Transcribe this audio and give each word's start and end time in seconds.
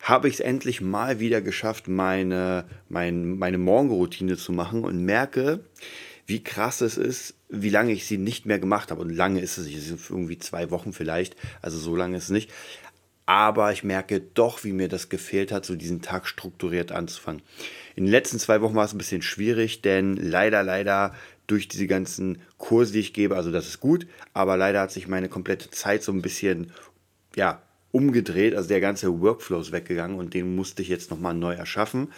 habe 0.00 0.28
ich 0.28 0.34
es 0.34 0.40
endlich 0.40 0.80
mal 0.80 1.20
wieder 1.20 1.40
geschafft, 1.40 1.88
meine, 1.88 2.64
mein, 2.88 3.38
meine 3.38 3.58
Morgenroutine 3.58 4.36
zu 4.36 4.52
machen 4.52 4.84
und 4.84 5.04
merke, 5.04 5.64
wie 6.26 6.42
krass 6.44 6.80
es 6.82 6.96
ist, 6.96 7.34
wie 7.48 7.70
lange 7.70 7.92
ich 7.92 8.06
sie 8.06 8.18
nicht 8.18 8.46
mehr 8.46 8.58
gemacht 8.58 8.90
habe. 8.90 9.00
Und 9.00 9.10
lange 9.10 9.40
ist 9.40 9.58
es 9.58 9.66
nicht, 9.66 9.78
es 9.78 9.88
sind 9.88 10.00
irgendwie 10.10 10.38
zwei 10.38 10.70
Wochen 10.70 10.92
vielleicht, 10.92 11.36
also 11.62 11.78
so 11.78 11.96
lange 11.96 12.16
ist 12.18 12.24
es 12.24 12.30
nicht. 12.30 12.50
Aber 13.26 13.72
ich 13.72 13.84
merke 13.84 14.20
doch, 14.20 14.64
wie 14.64 14.72
mir 14.72 14.88
das 14.88 15.10
gefehlt 15.10 15.52
hat, 15.52 15.66
so 15.66 15.74
diesen 15.74 16.00
Tag 16.00 16.26
strukturiert 16.26 16.92
anzufangen. 16.92 17.42
In 17.94 18.04
den 18.04 18.10
letzten 18.10 18.38
zwei 18.38 18.62
Wochen 18.62 18.74
war 18.74 18.84
es 18.84 18.94
ein 18.94 18.98
bisschen 18.98 19.20
schwierig, 19.20 19.82
denn 19.82 20.16
leider, 20.16 20.62
leider 20.62 21.14
durch 21.46 21.68
diese 21.68 21.86
ganzen 21.86 22.40
Kurse, 22.56 22.92
die 22.92 23.00
ich 23.00 23.12
gebe, 23.12 23.36
also 23.36 23.50
das 23.50 23.66
ist 23.66 23.80
gut, 23.80 24.06
aber 24.32 24.56
leider 24.56 24.80
hat 24.80 24.92
sich 24.92 25.08
meine 25.08 25.28
komplette 25.28 25.70
Zeit 25.70 26.02
so 26.02 26.12
ein 26.12 26.22
bisschen, 26.22 26.72
ja, 27.36 27.62
umgedreht, 27.90 28.54
also 28.54 28.68
der 28.68 28.80
ganze 28.80 29.20
Workflow 29.20 29.60
ist 29.60 29.72
weggegangen 29.72 30.18
und 30.18 30.34
den 30.34 30.54
musste 30.54 30.82
ich 30.82 30.88
jetzt 30.88 31.10
nochmal 31.10 31.34
neu 31.34 31.54
erschaffen. 31.54 32.12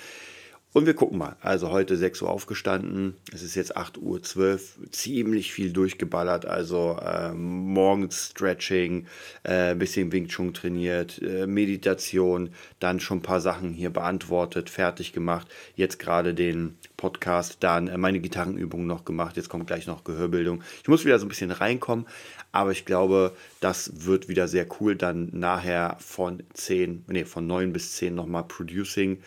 Und 0.72 0.86
wir 0.86 0.94
gucken 0.94 1.18
mal. 1.18 1.34
Also 1.40 1.70
heute 1.70 1.96
6 1.96 2.22
Uhr 2.22 2.30
aufgestanden. 2.30 3.16
Es 3.32 3.42
ist 3.42 3.56
jetzt 3.56 3.76
8.12 3.76 4.38
Uhr. 4.38 4.60
Ziemlich 4.92 5.52
viel 5.52 5.72
durchgeballert. 5.72 6.46
Also 6.46 6.96
äh, 7.02 7.32
morgens 7.32 8.28
Stretching, 8.30 9.06
äh, 9.42 9.74
bisschen 9.74 10.12
Wing 10.12 10.28
Chun 10.28 10.54
trainiert, 10.54 11.20
äh, 11.22 11.48
Meditation, 11.48 12.50
dann 12.78 13.00
schon 13.00 13.18
ein 13.18 13.22
paar 13.22 13.40
Sachen 13.40 13.72
hier 13.72 13.90
beantwortet, 13.90 14.70
fertig 14.70 15.12
gemacht. 15.12 15.48
Jetzt 15.74 15.98
gerade 15.98 16.34
den 16.34 16.76
Podcast, 16.96 17.56
dann 17.60 17.88
äh, 17.88 17.98
meine 17.98 18.20
Gitarrenübungen 18.20 18.86
noch 18.86 19.04
gemacht. 19.04 19.36
Jetzt 19.36 19.48
kommt 19.48 19.66
gleich 19.66 19.88
noch 19.88 20.04
Gehörbildung. 20.04 20.62
Ich 20.84 20.88
muss 20.88 21.04
wieder 21.04 21.18
so 21.18 21.26
ein 21.26 21.30
bisschen 21.30 21.50
reinkommen. 21.50 22.06
Aber 22.52 22.70
ich 22.70 22.84
glaube, 22.84 23.32
das 23.58 24.06
wird 24.06 24.28
wieder 24.28 24.46
sehr 24.46 24.68
cool. 24.80 24.94
Dann 24.94 25.30
nachher 25.32 25.96
von 25.98 26.44
10, 26.54 27.06
nee, 27.08 27.24
von 27.24 27.48
9 27.48 27.72
bis 27.72 27.96
10 27.96 28.14
nochmal 28.14 28.44
Producing. 28.44 29.18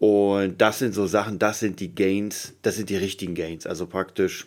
Und 0.00 0.62
das 0.62 0.78
sind 0.78 0.94
so 0.94 1.06
Sachen, 1.06 1.38
das 1.38 1.60
sind 1.60 1.78
die 1.78 1.94
Gains, 1.94 2.54
das 2.62 2.76
sind 2.76 2.88
die 2.88 2.96
richtigen 2.96 3.34
Gains. 3.34 3.66
Also 3.66 3.86
praktisch, 3.86 4.46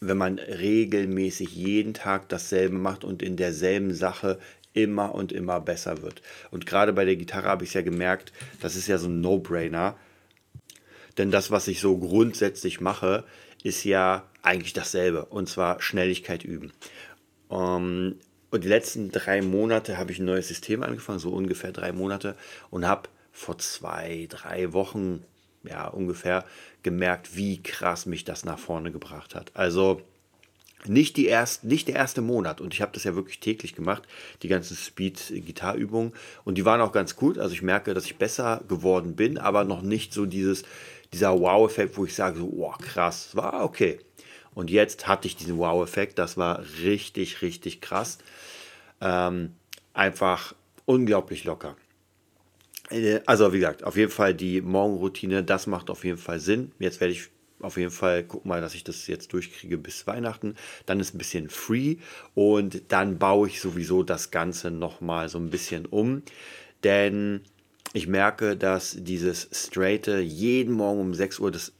wenn 0.00 0.18
man 0.18 0.38
regelmäßig 0.38 1.56
jeden 1.56 1.94
Tag 1.94 2.28
dasselbe 2.28 2.76
macht 2.76 3.02
und 3.02 3.22
in 3.22 3.36
derselben 3.36 3.94
Sache 3.94 4.38
immer 4.74 5.14
und 5.14 5.32
immer 5.32 5.58
besser 5.58 6.02
wird. 6.02 6.20
Und 6.50 6.66
gerade 6.66 6.92
bei 6.92 7.06
der 7.06 7.16
Gitarre 7.16 7.48
habe 7.48 7.64
ich 7.64 7.70
es 7.70 7.74
ja 7.74 7.80
gemerkt, 7.80 8.34
das 8.60 8.76
ist 8.76 8.88
ja 8.88 8.98
so 8.98 9.08
ein 9.08 9.22
No-Brainer. 9.22 9.96
Denn 11.16 11.30
das, 11.30 11.50
was 11.50 11.66
ich 11.66 11.80
so 11.80 11.96
grundsätzlich 11.96 12.78
mache, 12.78 13.24
ist 13.62 13.84
ja 13.84 14.28
eigentlich 14.42 14.74
dasselbe. 14.74 15.24
Und 15.24 15.48
zwar 15.48 15.80
Schnelligkeit 15.80 16.44
üben. 16.44 16.72
Ähm, 17.50 18.16
und 18.50 18.64
die 18.64 18.68
letzten 18.68 19.10
drei 19.12 19.40
Monate 19.40 19.96
habe 19.96 20.12
ich 20.12 20.18
ein 20.18 20.26
neues 20.26 20.48
System 20.48 20.82
angefangen, 20.82 21.20
so 21.20 21.30
ungefähr 21.30 21.72
drei 21.72 21.92
Monate, 21.92 22.36
und 22.68 22.86
habe 22.86 23.08
vor 23.32 23.58
zwei, 23.58 24.26
drei 24.28 24.72
Wochen, 24.72 25.24
ja, 25.64 25.88
ungefähr, 25.88 26.44
gemerkt, 26.82 27.36
wie 27.36 27.62
krass 27.62 28.06
mich 28.06 28.24
das 28.24 28.44
nach 28.44 28.58
vorne 28.58 28.92
gebracht 28.92 29.34
hat. 29.34 29.50
Also 29.54 30.02
nicht, 30.86 31.16
die 31.16 31.26
erst, 31.26 31.64
nicht 31.64 31.88
der 31.88 31.94
erste 31.94 32.22
Monat 32.22 32.60
und 32.60 32.74
ich 32.74 32.82
habe 32.82 32.92
das 32.92 33.04
ja 33.04 33.14
wirklich 33.14 33.38
täglich 33.40 33.74
gemacht, 33.74 34.02
die 34.42 34.48
ganzen 34.48 34.76
Speed-Gitarrübungen 34.76 36.12
und 36.44 36.58
die 36.58 36.64
waren 36.64 36.80
auch 36.80 36.92
ganz 36.92 37.14
gut. 37.16 37.38
Also 37.38 37.54
ich 37.54 37.62
merke, 37.62 37.94
dass 37.94 38.04
ich 38.04 38.16
besser 38.16 38.62
geworden 38.68 39.14
bin, 39.14 39.38
aber 39.38 39.64
noch 39.64 39.82
nicht 39.82 40.12
so 40.12 40.26
dieses, 40.26 40.64
dieser 41.12 41.38
Wow-Effekt, 41.38 41.96
wo 41.96 42.04
ich 42.04 42.14
sage, 42.14 42.38
so, 42.38 42.52
oh, 42.56 42.72
krass, 42.80 43.36
war 43.36 43.64
okay. 43.64 44.00
Und 44.54 44.70
jetzt 44.70 45.06
hatte 45.06 45.28
ich 45.28 45.36
diesen 45.36 45.58
Wow-Effekt, 45.58 46.18
das 46.18 46.36
war 46.36 46.62
richtig, 46.82 47.42
richtig 47.42 47.80
krass. 47.80 48.18
Ähm, 49.00 49.54
einfach 49.94 50.54
unglaublich 50.84 51.44
locker. 51.44 51.76
Äh, 52.92 53.20
also 53.26 53.52
wie 53.52 53.58
gesagt, 53.58 53.84
auf 53.84 53.96
jeden 53.96 54.10
Fall 54.10 54.34
die 54.34 54.60
Morgenroutine, 54.60 55.42
das 55.42 55.66
macht 55.66 55.90
auf 55.90 56.04
jeden 56.04 56.18
Fall 56.18 56.40
Sinn. 56.40 56.72
Jetzt 56.78 57.00
werde 57.00 57.12
ich 57.12 57.28
auf 57.60 57.76
jeden 57.76 57.90
Fall 57.90 58.24
gucken 58.24 58.48
mal, 58.48 58.60
dass 58.60 58.74
ich 58.74 58.84
das 58.84 59.06
jetzt 59.06 59.32
durchkriege 59.32 59.78
bis 59.78 60.06
Weihnachten. 60.06 60.56
Dann 60.86 61.00
ist 61.00 61.14
ein 61.14 61.18
bisschen 61.18 61.48
free 61.48 61.96
und 62.34 62.82
dann 62.88 63.18
baue 63.18 63.48
ich 63.48 63.60
sowieso 63.60 64.02
das 64.02 64.30
Ganze 64.30 64.70
nochmal 64.70 65.28
so 65.28 65.38
ein 65.38 65.50
bisschen 65.50 65.86
um. 65.86 66.22
Denn 66.82 67.42
ich 67.94 68.08
merke, 68.08 68.56
dass 68.56 68.96
dieses 68.98 69.48
straighte 69.52 70.18
jeden 70.18 70.74
Morgen 70.74 71.00
um 71.00 71.14
6 71.14 71.38
Uhr, 71.38 71.52
das 71.52 71.72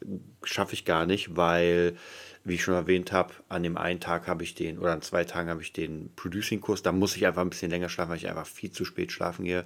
schaffe 0.45 0.75
ich 0.75 0.85
gar 0.85 1.07
nicht, 1.07 1.37
weil 1.37 1.97
wie 2.45 2.55
ich 2.55 2.63
schon 2.63 2.75
erwähnt 2.75 3.13
habe, 3.13 3.35
an 3.49 3.63
dem 3.63 3.77
einen 3.77 4.01
Tag 4.01 4.27
habe 4.27 4.43
ich 4.43 4.55
den, 4.55 4.79
oder 4.79 4.93
an 4.93 5.03
zwei 5.03 5.25
Tagen 5.25 5.49
habe 5.49 5.63
ich 5.63 5.73
den 5.73 6.11
Producing-Kurs. 6.17 6.83
Da 6.83 6.93
muss 6.93 7.17
ich 7.17 7.27
einfach 7.27 7.43
ein 7.43 7.51
bisschen 7.51 7.71
länger 7.71 7.89
schlafen, 7.89 8.11
weil 8.11 8.17
ich 8.17 8.29
einfach 8.29 8.47
viel 8.47 8.73
zu 8.73 8.85
spät 8.85 9.13
schlafen 9.13 9.45
gehe. 9.45 9.65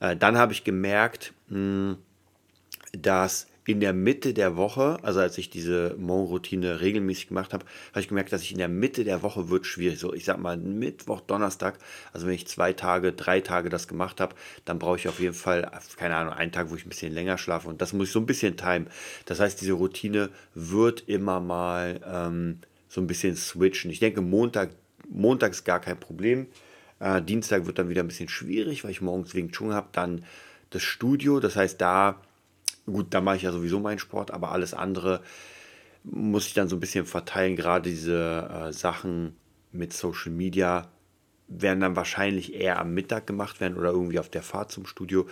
Äh, 0.00 0.16
dann 0.16 0.36
habe 0.36 0.52
ich 0.52 0.64
gemerkt, 0.64 1.32
mh, 1.48 1.56
hm, 1.56 1.98
dass 2.92 3.46
in 3.70 3.80
der 3.80 3.92
Mitte 3.92 4.34
der 4.34 4.56
Woche, 4.56 4.98
also 5.02 5.20
als 5.20 5.38
ich 5.38 5.50
diese 5.50 5.94
Morgenroutine 5.98 6.80
regelmäßig 6.80 7.28
gemacht 7.28 7.52
habe, 7.52 7.64
habe 7.90 8.00
ich 8.00 8.08
gemerkt, 8.08 8.32
dass 8.32 8.42
ich 8.42 8.52
in 8.52 8.58
der 8.58 8.68
Mitte 8.68 9.04
der 9.04 9.22
Woche 9.22 9.48
wird 9.48 9.66
schwierig. 9.66 9.98
So, 9.98 10.12
ich 10.12 10.24
sag 10.24 10.38
mal 10.38 10.56
Mittwoch, 10.56 11.20
Donnerstag, 11.20 11.78
also 12.12 12.26
wenn 12.26 12.34
ich 12.34 12.46
zwei 12.46 12.72
Tage, 12.72 13.12
drei 13.12 13.40
Tage 13.40 13.68
das 13.68 13.88
gemacht 13.88 14.20
habe, 14.20 14.34
dann 14.64 14.78
brauche 14.78 14.96
ich 14.96 15.08
auf 15.08 15.20
jeden 15.20 15.34
Fall, 15.34 15.70
keine 15.96 16.16
Ahnung, 16.16 16.32
einen 16.32 16.52
Tag, 16.52 16.70
wo 16.70 16.76
ich 16.76 16.86
ein 16.86 16.88
bisschen 16.88 17.12
länger 17.12 17.38
schlafe 17.38 17.68
und 17.68 17.80
das 17.80 17.92
muss 17.92 18.08
ich 18.08 18.12
so 18.12 18.20
ein 18.20 18.26
bisschen 18.26 18.56
timen. 18.56 18.88
Das 19.26 19.40
heißt, 19.40 19.60
diese 19.60 19.72
Routine 19.72 20.30
wird 20.54 21.08
immer 21.08 21.40
mal 21.40 22.00
ähm, 22.06 22.58
so 22.88 23.00
ein 23.00 23.06
bisschen 23.06 23.36
switchen. 23.36 23.90
Ich 23.90 24.00
denke, 24.00 24.20
Montag, 24.20 24.70
Montag 25.08 25.52
ist 25.52 25.64
gar 25.64 25.80
kein 25.80 25.98
Problem. 25.98 26.46
Äh, 26.98 27.22
Dienstag 27.22 27.66
wird 27.66 27.78
dann 27.78 27.88
wieder 27.88 28.02
ein 28.02 28.08
bisschen 28.08 28.28
schwierig, 28.28 28.84
weil 28.84 28.90
ich 28.90 29.00
morgens 29.00 29.34
wegen 29.34 29.50
Chung 29.52 29.72
habe. 29.72 29.88
Dann 29.92 30.24
das 30.70 30.82
Studio, 30.82 31.40
das 31.40 31.56
heißt, 31.56 31.80
da 31.80 32.20
Gut, 32.86 33.08
da 33.10 33.20
mache 33.20 33.36
ich 33.36 33.42
ja 33.42 33.52
sowieso 33.52 33.80
meinen 33.80 33.98
Sport, 33.98 34.30
aber 34.30 34.52
alles 34.52 34.74
andere 34.74 35.22
muss 36.02 36.46
ich 36.46 36.54
dann 36.54 36.68
so 36.68 36.76
ein 36.76 36.80
bisschen 36.80 37.06
verteilen. 37.06 37.56
Gerade 37.56 37.90
diese 37.90 38.48
äh, 38.48 38.72
Sachen 38.72 39.36
mit 39.72 39.92
Social 39.92 40.32
Media 40.32 40.88
werden 41.50 41.80
dann 41.80 41.96
wahrscheinlich 41.96 42.54
eher 42.54 42.78
am 42.78 42.94
Mittag 42.94 43.26
gemacht 43.26 43.60
werden 43.60 43.76
oder 43.76 43.90
irgendwie 43.90 44.18
auf 44.18 44.28
der 44.28 44.42
Fahrt 44.42 44.72
zum 44.72 44.86
Studio. 44.86 45.26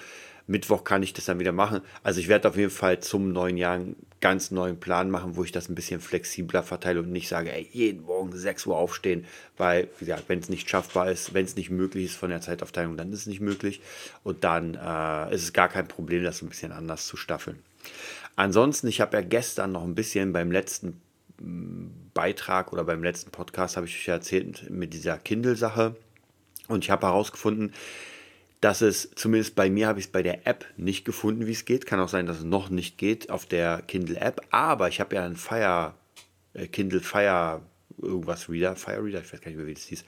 Mittwoch 0.49 0.83
kann 0.83 1.03
ich 1.03 1.13
das 1.13 1.27
dann 1.27 1.39
wieder 1.39 1.53
machen. 1.53 1.83
Also 2.03 2.21
ich 2.21 2.29
werde 2.29 2.49
auf 2.49 2.57
jeden 2.57 2.71
Fall 2.71 3.01
zum 3.01 3.33
neuen 3.33 3.59
Jahr 3.59 3.75
einen 3.75 3.97
ganz 4.21 4.51
neuen 4.51 4.81
Plan 4.81 5.11
machen, 5.11 5.37
wo 5.37 5.45
ich 5.45 5.53
das 5.53 5.69
ein 5.69 5.75
bisschen 5.75 6.01
flexibler 6.01 6.63
verteile 6.63 7.01
und 7.01 7.13
nicht 7.13 7.29
sage, 7.29 7.53
ey, 7.53 7.69
jeden 7.71 8.03
Morgen 8.03 8.35
6 8.35 8.67
Uhr 8.67 8.77
aufstehen, 8.77 9.27
weil, 9.59 9.89
wie 9.99 10.07
gesagt, 10.07 10.25
wenn 10.29 10.39
es 10.39 10.49
nicht 10.49 10.69
schaffbar 10.69 11.11
ist, 11.11 11.35
wenn 11.35 11.45
es 11.45 11.55
nicht 11.55 11.71
möglich 11.71 12.07
ist 12.07 12.17
von 12.17 12.31
der 12.31 12.41
Zeitaufteilung, 12.41 12.97
dann 12.97 13.13
ist 13.13 13.21
es 13.21 13.27
nicht 13.27 13.41
möglich. 13.41 13.81
Und 14.25 14.43
dann 14.43 14.75
äh, 14.75 15.35
ist 15.35 15.43
es 15.43 15.53
gar 15.53 15.69
kein 15.69 15.87
Problem, 15.87 16.25
das 16.25 16.43
ein 16.43 16.49
bisschen 16.49 16.73
anders 16.73 17.07
zu 17.07 17.17
staffeln. 17.19 17.59
Ansonsten, 18.35 18.89
ich 18.89 19.01
habe 19.01 19.19
ja 19.19 19.23
gestern 19.23 19.73
noch 19.73 19.85
ein 19.85 19.95
bisschen 19.95 20.33
beim 20.33 20.51
letzten 20.51 21.01
mm, 21.41 21.89
Beitrag 22.15 22.73
oder 22.73 22.85
beim 22.85 23.03
letzten 23.03 23.31
Podcast 23.31 23.77
habe 23.77 23.87
ich 23.87 23.97
euch 23.97 24.09
erzählt 24.09 24.71
mit 24.71 24.95
dieser 24.95 25.19
Kindle-Sache. 25.19 25.95
Und 26.69 26.85
ich 26.85 26.91
habe 26.91 27.07
herausgefunden, 27.07 27.73
dass 28.61 28.81
es, 28.81 29.11
zumindest 29.15 29.55
bei 29.55 29.71
mir 29.71 29.87
habe 29.87 30.01
ich 30.01 30.07
es 30.07 30.13
bei 30.13 30.23
der 30.23 30.47
App 30.47 30.67
nicht 30.77 31.05
gefunden, 31.05 31.47
wie 31.47 31.53
es 31.53 31.65
geht. 31.65 31.87
Kann 31.87 32.01
auch 32.01 32.09
sein, 32.09 32.27
dass 32.27 32.39
es 32.39 32.45
noch 32.45 32.71
nicht 32.71 32.99
geht 32.99 33.31
auf 33.31 33.47
der 33.47 33.83
Kindle-App. 33.83 34.41
Aber 34.51 34.89
ich 34.89 35.01
habe 35.01 35.17
ja 35.17 35.25
einen 35.25 35.37
Fire, 35.37 35.95
äh, 36.55 36.67
Kindle 36.67 37.01
Fire, 37.01 37.63
irgendwas 38.01 38.49
Reader, 38.49 38.77
Fire 38.77 39.03
Reader, 39.03 39.21
ich 39.21 39.33
weiß 39.33 39.41
gar 39.41 39.49
nicht 39.49 39.59
mehr, 39.59 39.67
wie 39.67 39.75
das 39.75 39.85
hieß. 39.85 40.05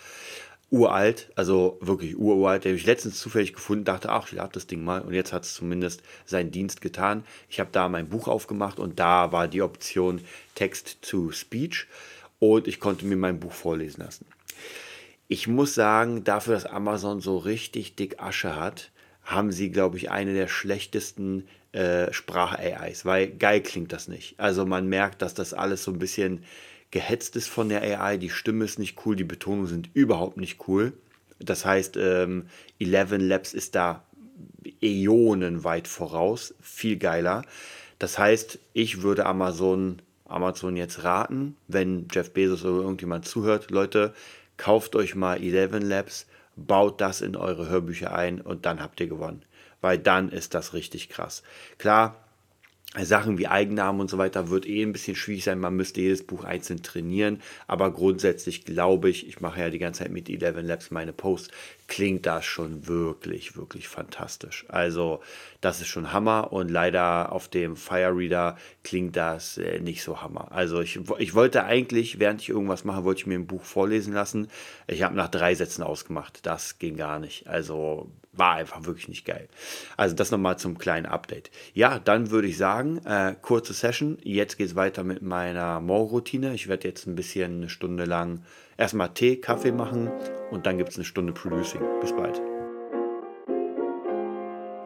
Uralt, 0.70 1.32
also 1.34 1.78
wirklich 1.80 2.16
uralt. 2.16 2.64
Den 2.64 2.70
habe 2.70 2.78
ich 2.78 2.86
letztens 2.86 3.18
zufällig 3.18 3.54
gefunden, 3.54 3.84
dachte, 3.84 4.10
ach, 4.10 4.28
ich 4.28 4.32
lade 4.32 4.52
das 4.52 4.68
Ding 4.68 4.84
mal. 4.84 5.00
Und 5.00 5.14
jetzt 5.14 5.32
hat 5.32 5.44
es 5.44 5.54
zumindest 5.54 6.02
seinen 6.26 6.52
Dienst 6.52 6.80
getan. 6.80 7.24
Ich 7.48 7.58
habe 7.58 7.70
da 7.72 7.88
mein 7.88 8.08
Buch 8.08 8.28
aufgemacht 8.28 8.78
und 8.78 9.00
da 9.00 9.32
war 9.32 9.48
die 9.48 9.62
Option 9.62 10.20
Text 10.54 11.02
to 11.02 11.32
Speech. 11.32 11.86
Und 12.38 12.68
ich 12.68 12.78
konnte 12.78 13.04
mir 13.04 13.16
mein 13.16 13.40
Buch 13.40 13.52
vorlesen 13.52 14.02
lassen. 14.02 14.26
Ich 15.32 15.46
muss 15.46 15.76
sagen, 15.76 16.24
dafür, 16.24 16.54
dass 16.54 16.66
Amazon 16.66 17.20
so 17.20 17.36
richtig 17.36 17.94
dick 17.94 18.20
Asche 18.20 18.56
hat, 18.56 18.90
haben 19.22 19.52
sie, 19.52 19.70
glaube 19.70 19.96
ich, 19.96 20.10
eine 20.10 20.34
der 20.34 20.48
schlechtesten 20.48 21.46
äh, 21.70 22.12
Sprach-AIs, 22.12 23.04
weil 23.04 23.30
geil 23.30 23.60
klingt 23.60 23.92
das 23.92 24.08
nicht. 24.08 24.40
Also 24.40 24.66
man 24.66 24.88
merkt, 24.88 25.22
dass 25.22 25.32
das 25.32 25.54
alles 25.54 25.84
so 25.84 25.92
ein 25.92 26.00
bisschen 26.00 26.42
gehetzt 26.90 27.36
ist 27.36 27.46
von 27.46 27.68
der 27.68 27.80
AI, 27.80 28.16
die 28.16 28.28
Stimme 28.28 28.64
ist 28.64 28.80
nicht 28.80 29.06
cool, 29.06 29.14
die 29.14 29.22
Betonungen 29.22 29.68
sind 29.68 29.90
überhaupt 29.94 30.36
nicht 30.36 30.66
cool. 30.66 30.94
Das 31.38 31.64
heißt, 31.64 31.96
ähm, 31.96 32.46
11 32.80 33.18
Labs 33.18 33.54
ist 33.54 33.76
da 33.76 34.02
Äonen 34.82 35.62
weit 35.62 35.86
voraus, 35.86 36.56
viel 36.60 36.96
geiler. 36.96 37.42
Das 38.00 38.18
heißt, 38.18 38.58
ich 38.72 39.02
würde 39.02 39.26
Amazon, 39.26 40.02
Amazon 40.24 40.76
jetzt 40.76 41.04
raten, 41.04 41.54
wenn 41.68 42.08
Jeff 42.10 42.32
Bezos 42.32 42.64
oder 42.64 42.82
irgendjemand 42.82 43.28
zuhört, 43.28 43.70
Leute, 43.70 44.12
kauft 44.60 44.94
euch 44.94 45.14
mal 45.14 45.42
11 45.42 45.80
Labs, 45.80 46.26
baut 46.54 47.00
das 47.00 47.22
in 47.22 47.34
eure 47.34 47.70
Hörbücher 47.70 48.14
ein 48.14 48.42
und 48.42 48.66
dann 48.66 48.82
habt 48.82 49.00
ihr 49.00 49.06
gewonnen. 49.06 49.42
Weil 49.80 49.98
dann 49.98 50.28
ist 50.28 50.52
das 50.52 50.74
richtig 50.74 51.08
krass. 51.08 51.42
Klar, 51.78 52.16
Sachen 52.98 53.38
wie 53.38 53.46
Eigennamen 53.46 54.00
und 54.00 54.10
so 54.10 54.18
weiter 54.18 54.50
wird 54.50 54.66
eh 54.66 54.82
ein 54.82 54.92
bisschen 54.92 55.14
schwierig 55.14 55.44
sein. 55.44 55.60
Man 55.60 55.76
müsste 55.76 56.00
jedes 56.00 56.26
Buch 56.26 56.42
einzeln 56.42 56.82
trainieren. 56.82 57.40
Aber 57.68 57.92
grundsätzlich 57.92 58.64
glaube 58.64 59.08
ich, 59.08 59.28
ich 59.28 59.40
mache 59.40 59.60
ja 59.60 59.70
die 59.70 59.78
ganze 59.78 60.02
Zeit 60.02 60.10
mit 60.10 60.28
11 60.28 60.62
Labs 60.62 60.90
meine 60.90 61.12
Posts, 61.12 61.50
klingt 61.86 62.26
das 62.26 62.44
schon 62.44 62.88
wirklich, 62.88 63.56
wirklich 63.56 63.86
fantastisch. 63.86 64.64
Also 64.68 65.20
das 65.60 65.80
ist 65.80 65.86
schon 65.86 66.12
Hammer 66.12 66.52
und 66.52 66.68
leider 66.68 67.30
auf 67.30 67.46
dem 67.46 67.76
Fire 67.76 68.16
Reader 68.16 68.56
klingt 68.82 69.14
das 69.14 69.56
äh, 69.58 69.78
nicht 69.78 70.02
so 70.02 70.20
Hammer. 70.20 70.50
Also 70.50 70.80
ich, 70.80 70.98
ich 71.18 71.34
wollte 71.34 71.62
eigentlich, 71.64 72.18
während 72.18 72.40
ich 72.40 72.48
irgendwas 72.48 72.84
mache, 72.84 73.04
wollte 73.04 73.20
ich 73.20 73.26
mir 73.26 73.38
ein 73.38 73.46
Buch 73.46 73.62
vorlesen 73.62 74.14
lassen. 74.14 74.48
Ich 74.88 75.04
habe 75.04 75.14
nach 75.14 75.28
drei 75.28 75.54
Sätzen 75.54 75.84
ausgemacht. 75.84 76.44
Das 76.44 76.80
ging 76.80 76.96
gar 76.96 77.20
nicht. 77.20 77.46
Also 77.46 78.10
war 78.40 78.54
einfach 78.54 78.84
wirklich 78.86 79.06
nicht 79.08 79.24
geil. 79.24 79.48
Also 79.96 80.16
das 80.16 80.32
nochmal 80.32 80.58
zum 80.58 80.78
kleinen 80.78 81.06
Update. 81.06 81.52
Ja, 81.74 82.00
dann 82.00 82.32
würde 82.32 82.48
ich 82.48 82.56
sagen, 82.56 82.98
äh, 83.04 83.36
kurze 83.40 83.72
Session. 83.72 84.18
Jetzt 84.24 84.56
geht 84.56 84.66
es 84.66 84.74
weiter 84.74 85.04
mit 85.04 85.22
meiner 85.22 85.78
Morgenroutine. 85.80 86.54
Ich 86.54 86.66
werde 86.66 86.88
jetzt 86.88 87.06
ein 87.06 87.14
bisschen 87.14 87.58
eine 87.58 87.68
Stunde 87.68 88.04
lang 88.04 88.42
erstmal 88.76 89.10
Tee, 89.10 89.36
Kaffee 89.36 89.70
machen 89.70 90.10
und 90.50 90.66
dann 90.66 90.78
gibt 90.78 90.90
es 90.90 90.96
eine 90.96 91.04
Stunde 91.04 91.32
Producing. 91.32 91.82
Bis 92.00 92.12
bald. 92.12 92.40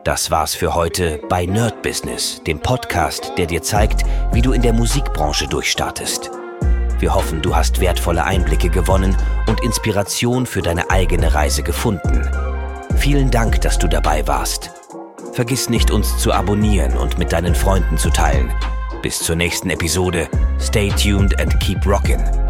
Das 0.05 0.31
war's 0.31 0.55
für 0.55 0.75
heute 0.75 1.23
bei 1.31 1.47
Nerd 1.47 1.81
Business, 1.83 2.43
dem 2.47 2.61
Podcast, 2.61 3.33
der 3.39 3.47
dir 3.47 3.63
zeigt, 3.63 4.03
wie 4.33 4.43
du 4.43 4.53
in 4.53 4.61
der 4.61 4.75
Musikbranche 4.75 5.49
durchstartest. 5.49 6.31
Wir 6.99 7.15
hoffen, 7.15 7.41
du 7.41 7.55
hast 7.55 7.81
wertvolle 7.81 8.25
Einblicke 8.25 8.69
gewonnen 8.69 9.17
und 9.47 9.63
Inspiration 9.63 10.45
für 10.45 10.61
deine 10.61 10.91
eigene 10.91 11.35
Reise 11.35 11.63
gefunden. 11.63 12.29
Vielen 13.05 13.31
Dank, 13.31 13.61
dass 13.61 13.79
du 13.79 13.87
dabei 13.87 14.27
warst. 14.27 14.71
Vergiss 15.35 15.69
nicht, 15.69 15.91
uns 15.91 16.17
zu 16.17 16.33
abonnieren 16.33 16.97
und 16.97 17.19
mit 17.19 17.33
deinen 17.33 17.55
Freunden 17.55 17.99
zu 17.99 18.09
teilen. 18.09 18.51
Bis 19.03 19.19
zur 19.19 19.37
nächsten 19.37 19.69
Episode. 19.69 20.27
Stay 20.59 20.89
tuned 20.89 21.39
and 21.39 21.61
keep 21.61 21.85
rockin'. 21.85 22.44